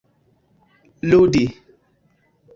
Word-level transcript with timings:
ludi 1.09 1.43